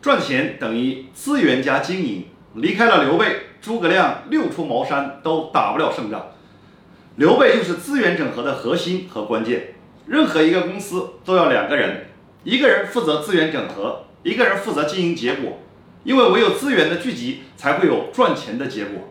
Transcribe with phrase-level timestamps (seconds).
[0.00, 3.26] 赚钱等于资源加经营离开了刘备
[3.60, 6.28] 诸葛亮六出茅山都打不了胜仗。
[7.16, 9.74] 刘备就是资源整合的核心和关键。
[10.06, 12.06] 任何一个公司都要两个人
[12.44, 15.58] 一个人负责资源整合一个人负责经营结果。
[16.04, 19.08] 因为唯有资源的聚集才会有赚钱的结果。